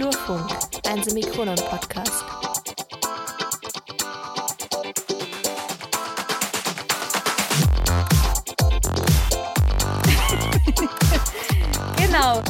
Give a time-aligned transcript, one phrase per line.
[0.00, 0.48] Flurfunk,
[0.88, 2.24] ein Semikronon-Podcast.
[11.98, 12.42] genau.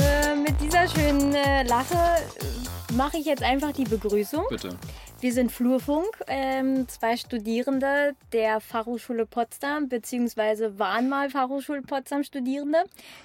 [0.00, 4.46] Äh, mit dieser schönen äh, Lache äh, mache ich jetzt einfach die Begrüßung.
[4.48, 4.78] Bitte.
[5.20, 12.82] Wir sind Flurfunk, ähm, zwei Studierende der Fachhochschule Potsdam, beziehungsweise waren mal Fachhochschule Potsdam Studierende,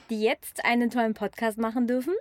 [0.10, 2.14] die jetzt einen tollen Podcast machen dürfen.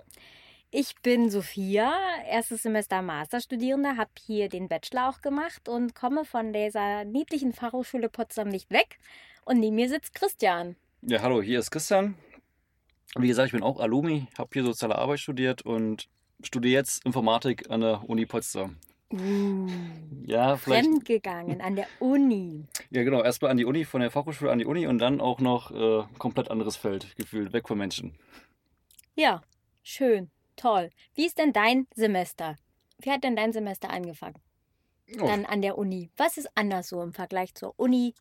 [0.71, 1.91] Ich bin Sophia,
[2.29, 8.07] erstes Semester Masterstudierende, habe hier den Bachelor auch gemacht und komme von dieser niedlichen Fachhochschule
[8.07, 8.99] Potsdam nicht weg.
[9.45, 10.75] Und neben mir sitzt Christian.
[11.01, 12.13] Ja, hallo, hier ist Christian.
[13.17, 16.07] Wie gesagt, ich bin auch Alumni, habe hier soziale Arbeit studiert und
[16.43, 18.77] studiere jetzt Informatik an der Uni Potsdam.
[19.11, 19.67] Uh,
[20.23, 20.85] Ja, vielleicht.
[20.85, 22.67] Fremdgegangen an der Uni.
[22.91, 23.23] Ja, genau.
[23.23, 26.03] Erstmal an die Uni, von der Fachhochschule an die Uni und dann auch noch äh,
[26.19, 28.13] komplett anderes Feld gefühlt, weg von Menschen.
[29.15, 29.41] Ja,
[29.81, 30.29] schön,
[30.59, 30.89] toll.
[31.15, 32.55] Wie ist denn dein Semester?
[32.99, 34.35] Wie hat denn dein Semester angefangen?
[35.19, 36.09] Oh, Dann an der Uni.
[36.17, 38.13] Was ist anders so im Vergleich zur Uni,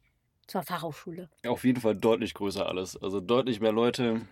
[0.47, 1.29] zur Fachhochschule?
[1.47, 2.97] auf jeden Fall deutlich größer alles.
[2.97, 4.23] Also deutlich mehr Leute,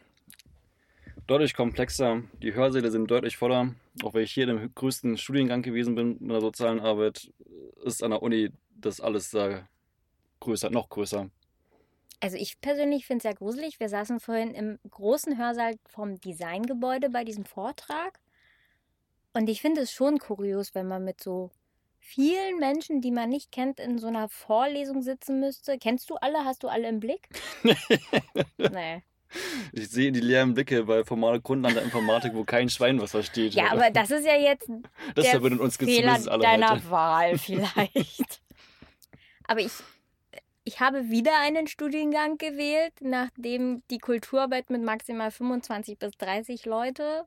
[1.27, 2.23] deutlich komplexer.
[2.43, 3.75] Die Hörsäle sind deutlich voller.
[4.03, 7.31] Auch wenn ich hier in dem größten Studiengang gewesen bin in der sozialen Arbeit,
[7.85, 9.67] ist an der Uni das alles da
[10.41, 11.29] größer, noch größer.
[12.21, 13.79] Also ich persönlich finde es ja gruselig.
[13.79, 18.19] Wir saßen vorhin im großen Hörsaal vom Designgebäude bei diesem Vortrag.
[19.35, 21.51] Und ich finde es schon kurios, wenn man mit so
[21.99, 25.77] vielen Menschen, die man nicht kennt, in so einer Vorlesung sitzen müsste.
[25.79, 26.45] Kennst du alle?
[26.45, 27.29] Hast du alle im Blick?
[28.57, 29.03] nee.
[29.73, 33.11] Ich sehe die leeren Blicke bei formalen Kunden an der Informatik, wo kein Schwein was
[33.11, 33.55] versteht.
[33.55, 34.71] Ja, aber das ist ja jetzt
[35.15, 36.81] das der uns Fehler deiner.
[36.89, 38.41] Wahl vielleicht.
[39.49, 39.73] Aber ich,
[40.67, 47.25] ich habe wieder einen Studiengang gewählt, nachdem die Kulturarbeit mit maximal 25 bis 30 Leute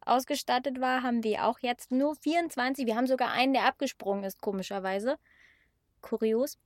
[0.00, 2.84] ausgestattet war, haben wir auch jetzt nur 24.
[2.84, 5.16] Wir haben sogar einen, der abgesprungen ist, komischerweise.
[6.00, 6.58] Kurios.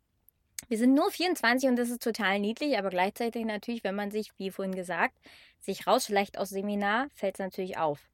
[0.68, 4.32] Wir sind nur 24 und das ist total niedlich, aber gleichzeitig natürlich, wenn man sich,
[4.38, 5.18] wie vorhin gesagt,
[5.60, 8.08] sich rausschleicht aus Seminar, fällt es natürlich auf.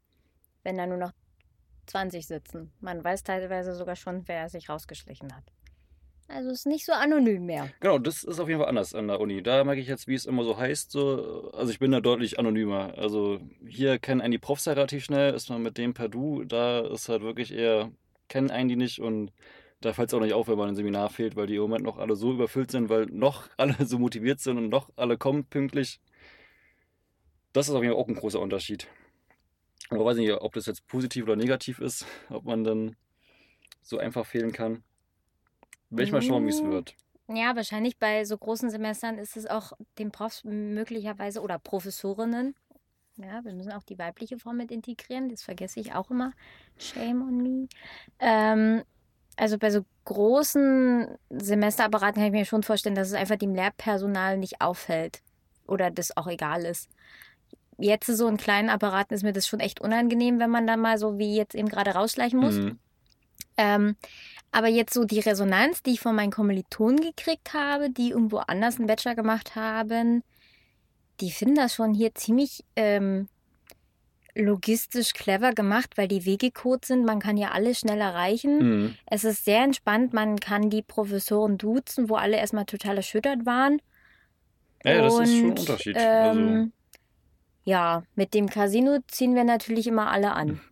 [0.64, 1.12] Wenn da nur noch
[1.86, 2.72] 20 sitzen.
[2.80, 5.55] Man weiß teilweise sogar schon, wer sich rausgeschlichen hat.
[6.28, 7.70] Also ist nicht so anonym mehr.
[7.80, 9.42] Genau, das ist auf jeden Fall anders an der Uni.
[9.42, 10.90] Da merke ich jetzt, wie es immer so heißt.
[10.90, 12.94] So, also ich bin da deutlich anonymer.
[12.98, 16.44] Also hier kennen einen die Profs ja relativ schnell, ist man mit dem per Du.
[16.44, 17.92] Da ist halt wirklich eher,
[18.28, 19.32] kennen einen die nicht und
[19.80, 21.84] da fällt es auch nicht auf, wenn man ein Seminar fehlt, weil die im Moment
[21.84, 25.44] noch alle so überfüllt sind, weil noch alle so motiviert sind und noch alle kommen
[25.44, 26.00] pünktlich.
[27.52, 28.88] Das ist auf jeden Fall auch ein großer Unterschied.
[29.90, 32.96] Aber weiß nicht, ob das jetzt positiv oder negativ ist, ob man dann
[33.82, 34.82] so einfach fehlen kann.
[35.90, 36.70] Will ich mal schauen, wie es Mm.
[36.70, 36.94] wird.
[37.28, 42.54] Ja, wahrscheinlich bei so großen Semestern ist es auch den Profs möglicherweise oder Professorinnen.
[43.16, 45.28] Ja, wir müssen auch die weibliche Form mit integrieren.
[45.28, 46.32] Das vergesse ich auch immer.
[46.76, 47.68] Shame on me.
[48.20, 48.82] Ähm,
[49.36, 54.38] also bei so großen Semesterapparaten kann ich mir schon vorstellen, dass es einfach dem Lehrpersonal
[54.38, 55.22] nicht auffällt
[55.66, 56.88] oder das auch egal ist.
[57.78, 60.96] Jetzt so in kleinen Apparaten ist mir das schon echt unangenehm, wenn man da mal
[60.96, 62.54] so wie jetzt eben gerade rausschleichen muss.
[62.54, 62.78] Mhm.
[63.58, 63.96] Ähm,
[64.52, 68.76] aber jetzt so die Resonanz, die ich von meinen Kommilitonen gekriegt habe, die irgendwo anders
[68.78, 70.22] einen Bachelor gemacht haben,
[71.20, 73.28] die finden das schon hier ziemlich ähm,
[74.34, 77.04] logistisch clever gemacht, weil die Wege kurz sind.
[77.04, 78.58] Man kann ja alles schnell erreichen.
[78.58, 78.94] Mhm.
[79.06, 80.12] Es ist sehr entspannt.
[80.12, 83.80] Man kann die Professoren duzen, wo alle erstmal total erschüttert waren.
[84.84, 85.96] Ja, das ist schon ein Und, Unterschied.
[85.96, 86.72] also, Ähm,
[87.64, 90.60] ja, mit dem Casino ziehen wir natürlich immer alle an.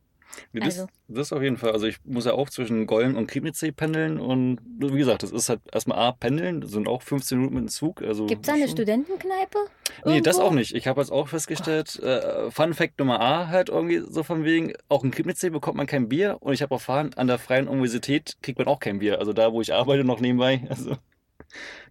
[0.52, 1.72] nee, das, also- das auf jeden Fall.
[1.72, 5.48] Also ich muss ja auch zwischen Golm und Kriebnitzsee pendeln und wie gesagt, das ist
[5.48, 8.02] halt erstmal A, pendeln, das sind auch 15 Minuten mit dem Zug.
[8.02, 9.58] Also Gibt es da eine Studentenkneipe?
[10.04, 10.50] Nee, das irgendwo?
[10.50, 10.74] auch nicht.
[10.74, 14.72] Ich habe jetzt auch festgestellt, äh, Fun Fact Nummer A halt irgendwie so von wegen,
[14.88, 18.36] auch in Kriebnitzsee bekommt man kein Bier und ich habe erfahren, an der Freien Universität
[18.42, 19.18] kriegt man auch kein Bier.
[19.18, 20.66] Also da, wo ich arbeite, noch nebenbei.
[20.70, 20.96] Also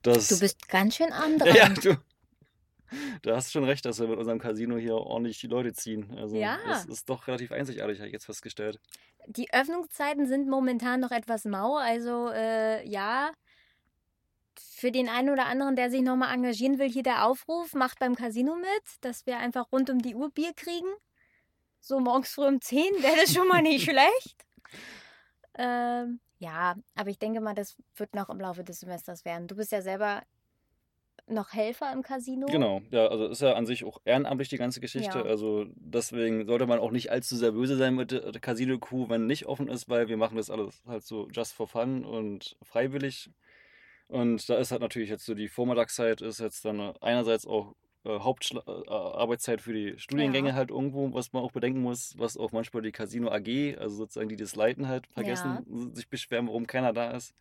[0.02, 0.28] das...
[0.28, 1.56] Du bist ganz schön arm dran.
[1.56, 1.96] Ja, du.
[3.22, 6.16] Da hast du schon recht, dass wir mit unserem Casino hier ordentlich die Leute ziehen.
[6.18, 6.58] Also Ja.
[6.68, 8.80] das ist doch relativ einzigartig, habe ich jetzt festgestellt.
[9.28, 11.78] Die Öffnungszeiten sind momentan noch etwas mau.
[11.78, 13.32] Also äh, ja,
[14.60, 18.16] für den einen oder anderen, der sich nochmal engagieren will, hier der Aufruf, macht beim
[18.16, 20.88] Casino mit, dass wir einfach rund um die Uhr Bier kriegen.
[21.80, 24.46] So morgens früh um 10 wäre das schon mal nicht schlecht.
[25.56, 29.48] Ähm, ja, aber ich denke mal, das wird noch im Laufe des Semesters werden.
[29.48, 30.24] Du bist ja selber
[31.28, 32.48] noch Helfer im Casino.
[32.48, 35.20] Genau, ja, also ist ja an sich auch ehrenamtlich die ganze Geschichte.
[35.20, 35.26] Ja.
[35.26, 39.46] Also deswegen sollte man auch nicht allzu sehr böse sein mit der Casino-Crew, wenn nicht
[39.46, 43.30] offen ist, weil wir machen das alles halt so just for fun und freiwillig.
[44.08, 47.74] Und da ist halt natürlich jetzt so die Vormittagszeit ist jetzt dann einerseits auch
[48.06, 50.56] äh, Hauptarbeitszeit für die Studiengänge Ja.
[50.56, 54.30] halt irgendwo, was man auch bedenken muss, was auch manchmal die Casino AG, also sozusagen
[54.30, 57.34] die das leiten halt, vergessen, sich beschweren, warum keiner da ist.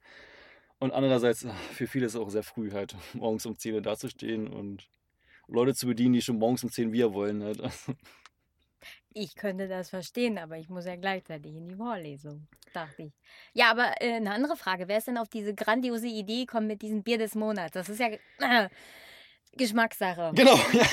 [0.82, 3.82] Und andererseits, ach, für viele ist es auch sehr früh halt, morgens um 10 Uhr
[3.82, 4.90] dazustehen und
[5.46, 7.62] Leute zu bedienen, die schon morgens um 10 wir wollen halt.
[9.14, 13.12] Ich könnte das verstehen, aber ich muss ja gleichzeitig in die Vorlesung, dachte ich.
[13.52, 14.88] Ja, aber äh, eine andere Frage.
[14.88, 17.74] Wer ist denn auf diese grandiose Idee gekommen mit diesem Bier des Monats?
[17.74, 18.08] Das ist ja
[18.40, 18.68] äh,
[19.52, 20.32] Geschmackssache.
[20.34, 20.86] Genau, ja.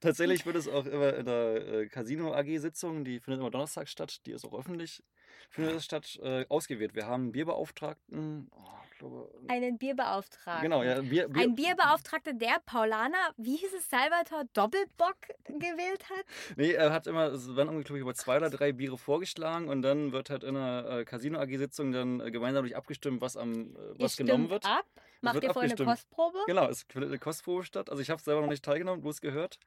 [0.00, 4.26] Tatsächlich wird es auch immer in der äh, Casino AG-Sitzung, die findet immer donnerstags statt,
[4.26, 5.02] die ist auch öffentlich,
[5.48, 6.94] findet es statt, äh, ausgewählt.
[6.94, 10.62] Wir haben einen Bierbeauftragten, oh, glaube, Einen Bierbeauftragten.
[10.62, 15.16] genau, ja, Bier, Bier, Ein Bierbeauftragter, der Paulaner, wie hieß es, Salvatore Doppelbock
[15.46, 16.24] gewählt hat?
[16.56, 20.12] Nee, er hat immer, es werden ich, über zwei oder drei Biere vorgeschlagen und dann
[20.12, 23.78] wird halt in einer äh, Casino AG-Sitzung dann äh, gemeinsam durch abgestimmt, was am äh,
[23.98, 24.64] was Ihr genommen wird.
[24.66, 24.84] ab.
[25.22, 25.84] Macht wird ihr vorher eine.
[25.84, 26.38] Kostprobe?
[26.46, 27.90] Genau, es findet eine Kostprobe statt.
[27.90, 29.60] Also ich habe selber noch nicht teilgenommen, bloß gehört.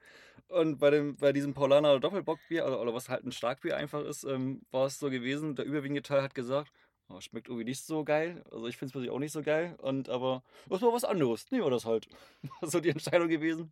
[0.49, 4.25] Und bei, dem, bei diesem Paulaner Doppelbockbier, oder, oder was halt ein Starkbier einfach ist,
[4.25, 6.71] ähm, war es so gewesen, der überwiegende Teil hat gesagt,
[7.09, 8.43] oh, schmeckt irgendwie nicht so geil.
[8.51, 9.75] Also ich finde es persönlich auch nicht so geil.
[9.81, 11.45] Und aber das war was anderes.
[11.51, 12.07] Nee, war das halt.
[12.61, 13.71] so die Entscheidung gewesen.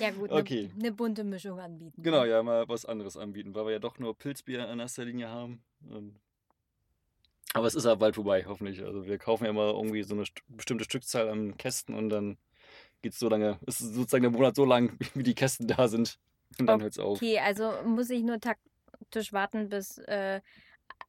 [0.00, 0.70] Ja gut, Okay.
[0.78, 2.02] eine bunte Mischung anbieten.
[2.02, 5.28] Genau, ja, mal was anderes anbieten, weil wir ja doch nur Pilzbier in erster Linie
[5.28, 5.62] haben.
[7.52, 8.82] Aber es ist ja bald vorbei, hoffentlich.
[8.82, 12.36] Also wir kaufen ja immer irgendwie so eine st bestimmte Stückzahl an Kästen und dann
[13.02, 16.18] geht es so lange, ist sozusagen der Monat so lang, wie die Kästen da sind.
[16.58, 17.18] Und dann hört es auf.
[17.18, 20.40] Okay, also muss ich nur taktisch warten, bis äh,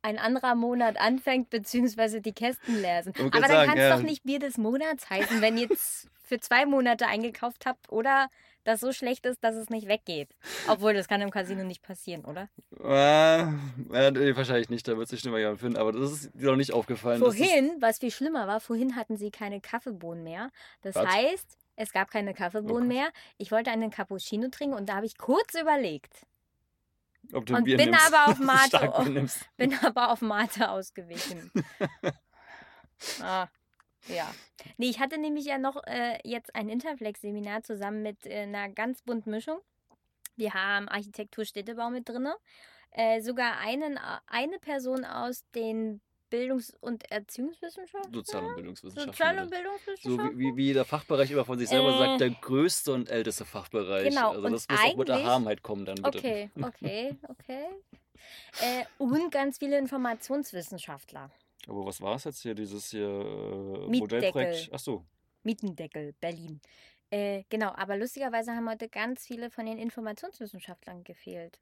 [0.01, 3.19] ein anderer Monat anfängt, beziehungsweise die Kästen leer sind.
[3.19, 3.95] Aber dann kann es ja.
[3.95, 8.30] doch nicht Bier des Monats heißen, wenn ihr jetzt für zwei Monate eingekauft habt oder
[8.63, 10.30] das so schlecht ist, dass es nicht weggeht.
[10.68, 12.48] Obwohl, das kann im Casino nicht passieren, oder?
[12.83, 15.77] Äh, äh, wahrscheinlich nicht, da wird sich nicht mehr jemand finden.
[15.77, 17.19] Aber das ist dir noch nicht aufgefallen.
[17.19, 20.51] Vorhin, was viel schlimmer war, vorhin hatten sie keine Kaffeebohnen mehr.
[20.81, 21.07] Das Was?
[21.07, 22.98] heißt, es gab keine Kaffeebohnen Gott.
[22.98, 23.09] mehr.
[23.38, 26.27] Ich wollte einen Cappuccino trinken und da habe ich kurz überlegt.
[27.33, 29.45] Ob du und Bier bin nimmst, aber auf Mate- nimmst.
[29.57, 31.51] Bin aber auf Mate ausgewichen.
[33.21, 33.47] ah,
[34.07, 34.33] ja.
[34.77, 39.01] Nee, ich hatte nämlich ja noch äh, jetzt ein Interflex-Seminar zusammen mit äh, einer ganz
[39.01, 39.59] bunten Mischung.
[40.35, 42.27] Wir haben Architektur, Städtebau mit drin.
[42.91, 46.01] Äh, sogar einen, eine Person aus den
[46.31, 48.11] Bildungs- und Erziehungswissenschaften.
[48.13, 49.11] Sozial- und Bildungswissenschaften.
[49.13, 50.39] Sozial- und So Bildungswissenschaften.
[50.39, 51.97] wie, wie, wie der Fachbereich immer von sich selber Äh.
[51.99, 54.09] sagt, der größte und älteste Fachbereich.
[54.09, 56.17] Genau, Also und das muss auch mit eigentlich- Erhabenheit kommen dann bitte.
[56.17, 57.65] Okay, okay, okay.
[58.61, 61.29] Äh, und ganz viele Informationswissenschaftler.
[61.67, 63.97] Aber was war es jetzt hier, dieses hier äh.
[63.97, 64.69] Modellprojekt?
[64.73, 65.05] Ach so.
[65.43, 66.59] Mietendeckel, Berlin.
[67.09, 71.59] Äh, genau, aber lustigerweise haben heute ganz viele von den Informationswissenschaftlern gefehlt.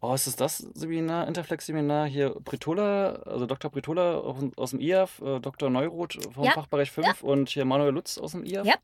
[0.00, 2.30] Oh, ist es das Seminar, Interflex-Seminar hier?
[2.44, 3.70] Pretola, also Dr.
[3.70, 5.70] Pretola aus, dem- IAF, äh, Dr.
[5.70, 8.66] Neuroth vom Ja, Fachbereich 5 und hier Manuel Lutz aus dem IAF?
[8.66, 8.74] Ja.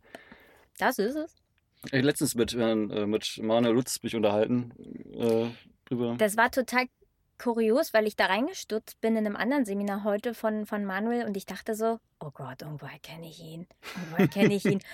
[0.78, 1.34] Das ist es.
[1.90, 2.75] Ich letztens mit, äh,
[3.06, 4.72] mit Manuel Lutz mich unterhalten
[5.19, 5.50] äh,
[5.87, 6.14] drüber.
[6.19, 6.87] Das war total
[7.38, 11.37] kurios, weil ich da reingestürzt bin in einem anderen Seminar heute von, von Manuel und
[11.37, 13.66] ich dachte so, oh Gott, irgendwoher kenne ich ihn.
[13.96, 14.81] Irgendwoher kenne ich ihn.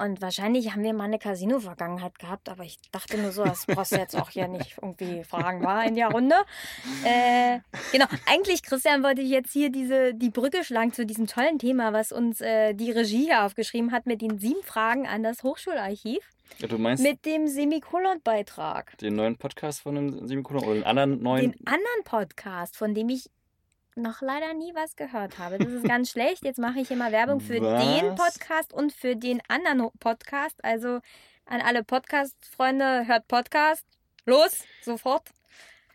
[0.00, 3.92] Und wahrscheinlich haben wir mal eine Casino-Vergangenheit gehabt, aber ich dachte nur so, das brauchst
[3.92, 6.36] du jetzt auch hier nicht irgendwie fragen, war in der Runde.
[7.04, 7.58] Äh,
[7.92, 11.92] genau, eigentlich, Christian, wollte ich jetzt hier diese, die Brücke schlagen zu diesem tollen Thema,
[11.92, 16.20] was uns äh, die Regie hier aufgeschrieben hat mit den sieben Fragen an das Hochschularchiv
[16.58, 18.98] ja, du meinst mit dem Semikolon-Beitrag.
[18.98, 21.52] den neuen Podcast von dem Semikolon oder den anderen neuen?
[21.52, 23.30] den anderen Podcast, von dem ich
[23.96, 25.58] noch leider nie was gehört habe.
[25.58, 26.44] Das ist ganz schlecht.
[26.44, 28.14] Jetzt mache ich immer Werbung für den Was?
[28.16, 30.62] Podcast und für den anderen Podcast.
[30.64, 31.00] Also
[31.46, 33.84] an alle Podcast-Freunde, hört Podcast.
[34.24, 35.28] Los, sofort.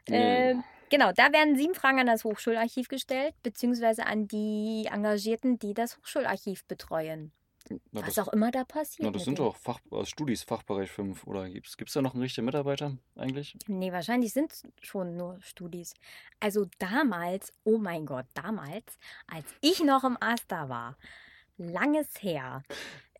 [0.07, 0.51] Nee.
[0.51, 0.55] Äh,
[0.89, 5.97] genau, da werden sieben Fragen an das Hochschularchiv gestellt, beziehungsweise an die Engagierten, die das
[5.97, 7.31] Hochschularchiv betreuen.
[7.69, 9.05] Na, Was das, auch immer da passiert.
[9.05, 11.25] na, das sind doch Fach, also Studis, Fachbereich 5.
[11.27, 13.57] Oder gibt es da noch einen richtigen Mitarbeiter eigentlich?
[13.67, 15.93] Nee, wahrscheinlich sind es schon nur Studis.
[16.39, 20.97] Also damals, oh mein Gott, damals, als ich noch im Asta war,
[21.57, 22.63] langes her,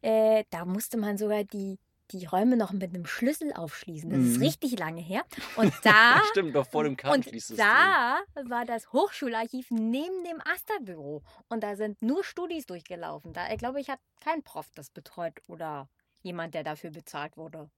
[0.01, 1.79] äh, da musste man sogar die,
[2.11, 4.09] die Räume noch mit einem Schlüssel aufschließen.
[4.09, 4.43] Das ist Mhm.
[4.43, 5.23] richtig lange her.
[5.57, 7.57] Und da, Stimmt, noch vor dem und Kartenschließsystem.
[7.65, 11.23] da war das Hochschularchiv neben dem Asta-Büro.
[11.49, 13.33] Und da sind nur Studis durchgelaufen.
[13.33, 15.89] Da, ich glaube, ich habe keinen Prof das betreut oder
[16.21, 17.69] jemand, der dafür bezahlt wurde.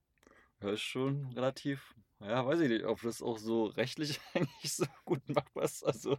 [0.62, 4.86] Ja, ist schon relativ, ja, weiß ich nicht, ob das auch so rechtlich eigentlich so
[5.05, 5.84] gut machbar ist.
[5.86, 6.17] Also,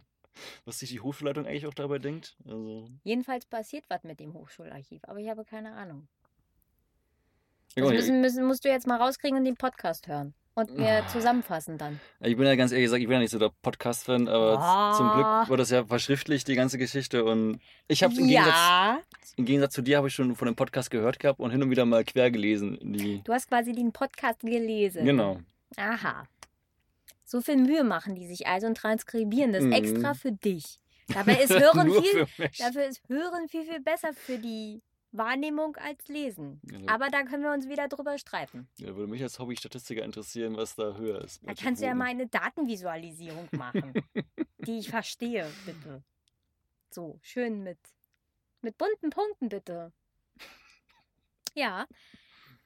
[0.65, 2.37] was sich die Hochschulleitung eigentlich auch dabei denkt.
[2.45, 6.07] Also, Jedenfalls passiert was mit dem Hochschularchiv, aber ich habe keine Ahnung.
[7.85, 10.33] Das müssen, müssen, musst du jetzt mal rauskriegen und den Podcast hören.
[10.55, 12.01] und mir zusammenfassen dann.
[12.19, 14.93] Ich bin ja ganz ehrlich gesagt, ich bin ja nicht so der Podcast-Fan, aber Ah.
[14.97, 17.23] zum Glück wird das ja verschriftlicht, die ganze Geschichte.
[17.23, 18.99] Und ich habe im, Gegensatz, Ja,
[19.37, 21.69] im Gegensatz zu dir habe ich schon von dem Podcast gehört gehabt und hin und
[21.69, 22.77] wieder mal quer gelesen.
[22.81, 25.05] Die, du hast quasi den Podcast gelesen.
[25.05, 25.39] genau.
[25.77, 26.25] Aha.
[27.23, 29.71] So viel Mühe machen die sich also und transkribieren das Mhm.
[29.71, 30.79] extra für dich.
[31.13, 31.51] Dabei ist
[31.87, 36.61] Hören viel, dafür ist Hören viel, viel besser für die Wahrnehmung als Lesen.
[36.71, 36.93] Ja.
[36.93, 38.67] Aber da können wir uns wieder drüber streiten.
[38.77, 41.41] Ja, würde mich als Hobby-Statistiker interessieren, was da höher ist.
[41.43, 43.93] Da kannst du ja mal eine Datenvisualisierung machen,
[44.59, 46.03] die ich verstehe, bitte.
[46.91, 47.79] So, schön mit,
[48.61, 49.91] mit bunten Punkten, bitte.
[51.55, 51.87] Ja,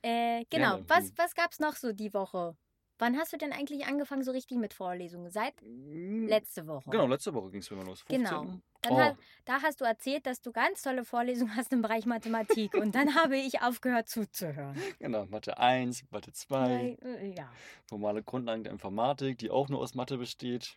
[0.01, 0.77] äh, genau.
[0.77, 0.89] Gerne.
[0.89, 2.55] Was, was gab's noch so die Woche?
[3.03, 5.29] Wann hast du denn eigentlich angefangen so richtig mit Vorlesungen?
[5.29, 6.89] Seit Mm, letzte Woche.
[6.89, 7.99] Genau, letzte Woche ging es wieder los.
[8.01, 8.17] 15.
[8.17, 8.41] Genau.
[8.81, 12.05] Dann Oh, ha- da hast du erzählt, dass du ganz tolle Vorlesungen hast im Bereich
[12.05, 12.73] Mathematik.
[12.75, 14.77] Und dann habe ich aufgehört zuzuhören.
[14.99, 17.51] genau, Mathe 1, Mathe 2, Äh, Ja.
[17.89, 20.75] formale Grundlagen der Informatik, die auch nur aus Mathe besteht.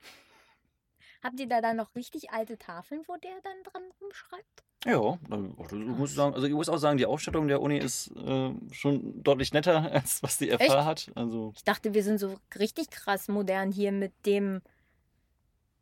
[1.26, 4.62] Habt ihr da dann noch richtig alte Tafeln, wo der dann dran rumschreibt?
[4.85, 8.12] Ja, das muss ich sagen, also ich muss auch sagen, die Ausstattung der Uni ist
[8.16, 10.71] äh, schon deutlich netter, als was die FH Echt?
[10.76, 11.12] hat.
[11.16, 14.62] Also Ich dachte, wir sind so richtig krass modern hier mit dem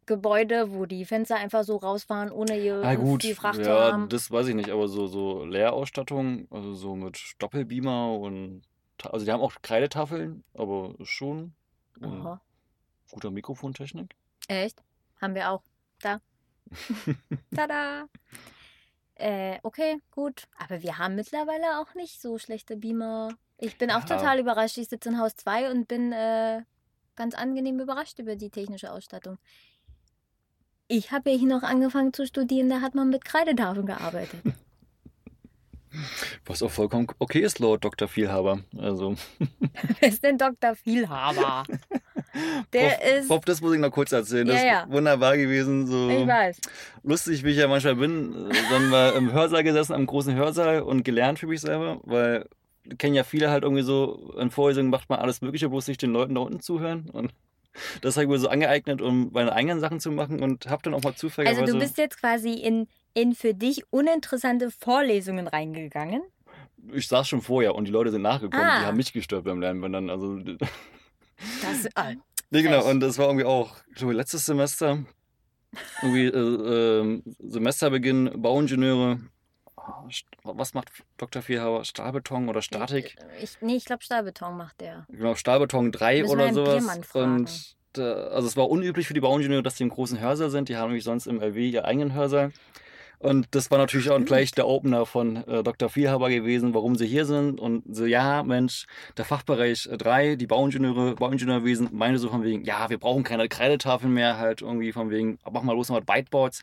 [0.06, 3.92] Gebäude, wo die Fenster einfach so rausfahren, ohne ihr Ah gut, die Fracht zu ja,
[3.92, 4.08] haben.
[4.08, 8.62] das weiß ich nicht, aber so, so Lehrausstattung, also so mit Doppelbeamer und
[9.02, 11.52] also die haben auch Kreidetafeln, aber schon
[13.10, 14.14] guter Mikrofontechnik.
[14.48, 14.82] Echt?
[15.24, 15.62] Haben wir auch.
[16.00, 16.20] Da.
[17.56, 18.04] Tada!
[19.14, 20.42] Äh, okay, gut.
[20.58, 23.30] Aber wir haben mittlerweile auch nicht so schlechte Beamer.
[23.56, 24.04] Ich bin auch Ja.
[24.16, 24.76] total überrascht.
[24.76, 26.60] Ich sitze in Haus 2 und bin äh,
[27.16, 29.38] ganz angenehm überrascht über die technische Ausstattung.
[30.88, 34.42] Ich habe ja hier noch angefangen zu studieren, da hat man mit Kreidetafeln gearbeitet.
[36.44, 38.08] Was auch vollkommen okay ist, laut Dr.
[38.08, 38.60] Vielhaber.
[38.76, 39.14] Also,
[40.00, 40.74] Wer ist denn Dr.
[40.76, 41.64] Vielhaber?
[42.72, 43.28] Der Prof, ist.
[43.28, 44.46] Prof, das muss ich noch kurz erzählen.
[44.46, 44.80] Das Ja, ja.
[44.82, 45.86] ist wunderbar gewesen.
[45.86, 46.60] So Ich weiß.
[47.02, 48.50] lustig, wie ich ja manchmal bin.
[48.70, 52.46] Dann mal im Hörsaal gesessen, am großen Hörsaal und gelernt für mich selber, weil
[52.98, 56.12] kennen ja viele halt irgendwie so, in Vorlesungen macht man alles Mögliche, bloß nicht den
[56.12, 57.08] Leuten da unten zuhören.
[57.10, 57.32] Und
[58.02, 60.94] das habe ich mir so angeeignet, um meine eigenen Sachen zu machen und habe dann
[60.94, 61.62] auch mal zufälligerweise...
[61.62, 66.22] Also, du bist jetzt quasi in, in für dich uninteressante Vorlesungen reingegangen.
[66.92, 68.80] ich saß schon vorher und die Leute sind nachgekommen, Ah.
[68.80, 70.38] die haben mich gestört beim Lernen, wenn dann, also...
[71.62, 72.16] Das, äh,
[72.50, 72.90] Nee, genau, Frech.
[72.92, 75.04] und das war irgendwie auch, ich glaube, letztes Semester,
[76.02, 79.18] irgendwie äh, ähm, Semesterbeginn, Bauingenieure,
[79.86, 80.08] Ah,
[80.44, 81.42] was macht Dr.
[81.42, 81.84] Vierhauer?
[81.84, 83.16] Stahlbeton oder Statik?
[83.42, 85.04] Ich, nee, ich glaube, Stahlbeton macht der.
[85.10, 87.14] Genau, Stahlbeton 3 Müssen oder sowas.
[87.14, 90.68] Und also es war unüblich für die Bauingenieure, dass die im großen Hörsaal sind.
[90.68, 92.50] Die haben nämlich sonst im LW ihr eigenen Hörsaal.
[93.18, 95.88] Und das war natürlich auch gleich der Opener von äh, Dr.
[95.88, 97.60] Vielhaber gewesen, warum sie hier sind.
[97.60, 102.90] Und so, ja, Mensch, der Fachbereich 3, die Bauingenieure, Bauingenieurwesen, meinte so von wegen, ja,
[102.90, 106.62] wir brauchen keine Kreidetafeln mehr, halt irgendwie von wegen, mach mal los mit Whiteboards.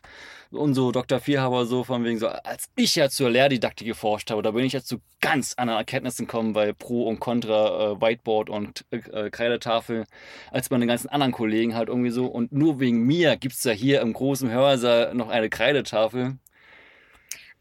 [0.50, 1.18] Und so Dr.
[1.18, 4.72] Vielhaber so von wegen so, als ich ja zur Lehrdidaktik geforscht habe, da bin ich
[4.72, 10.04] jetzt zu ganz anderen Erkenntnissen gekommen bei Pro und Contra, äh, Whiteboard und äh, Kreidetafel,
[10.50, 12.26] als meine ganzen anderen Kollegen halt irgendwie so.
[12.26, 16.38] Und nur wegen mir gibt es ja hier im großen Hörsaal noch eine Kreidetafel.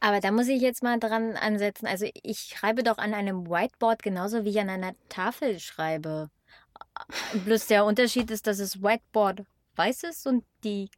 [0.02, 1.86] Aber da muss ich jetzt mal dran ansetzen.
[1.88, 6.30] Also, ich schreibe doch an einem Whiteboard genauso wie ich an einer Tafel schreibe.
[7.46, 9.44] Bloß der Unterschied ist, dass das Whiteboard
[9.76, 10.90] weiß ist und die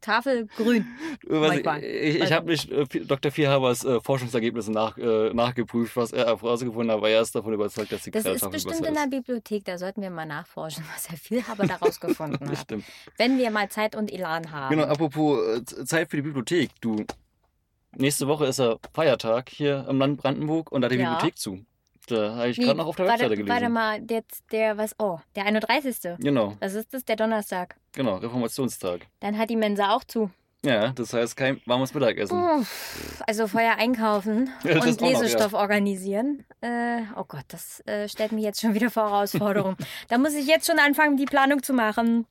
[0.00, 0.86] Tafel grün.
[1.26, 3.32] Was, ich ich habe nicht äh, Dr.
[3.32, 7.90] Vierhabers äh, Forschungsergebnisse nach, äh, nachgeprüft, was er herausgefunden hat, aber er ist davon überzeugt,
[7.90, 9.64] dass die Das ist bestimmt in der Bibliothek.
[9.64, 12.64] Da sollten wir mal nachforschen, was Herr Vielhaber da rausgefunden Das hat.
[12.64, 12.84] stimmt.
[13.16, 14.74] Wenn wir mal Zeit und Elan haben.
[14.74, 16.70] Genau, apropos äh, Zeit für die Bibliothek.
[16.80, 17.04] Du,
[17.98, 21.10] nächste Woche ist ja Feiertag hier im Land Brandenburg und da hat die Ja.
[21.14, 21.64] Bibliothek zu.
[22.08, 23.54] Da habe ich Wie, gerade noch auf der warte, Webseite gelesen.
[23.54, 26.16] Warte mal, jetzt der, was, oh, der 31.
[26.18, 27.04] Genau, Was ist das?
[27.04, 27.76] Der Donnerstag.
[27.92, 29.00] genau, Reformationstag.
[29.20, 30.30] Dann hat die Mensa auch zu.
[30.64, 32.36] Ja, das heißt kein warmes Mittagessen.
[32.36, 36.44] Uff, Also vorher einkaufen Ja, und auch noch, Lesestoff organisieren.
[36.62, 39.76] Äh, oh Gott, das äh, stellt mich jetzt schon wieder vor Herausforderungen.
[40.08, 42.26] da muss ich jetzt schon anfangen, die Planung zu machen.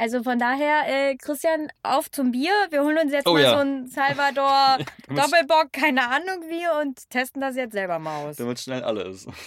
[0.00, 2.54] Also von daher, äh, Christian, auf zum Bier.
[2.70, 3.50] Wir holen uns jetzt Oh mal ja.
[3.50, 4.78] so ein Salvador
[5.08, 8.36] Doppelbock, keine Ahnung wie, und testen das jetzt selber mal aus.
[8.36, 9.28] Damit schnell alle ist.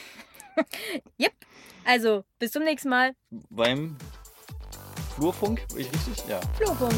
[1.85, 3.13] Also, bis zum nächsten Mal.
[3.49, 3.97] Beim
[5.15, 6.23] Flurfunk, richtig?
[6.29, 6.39] Ja.
[6.55, 6.93] Flurfunk.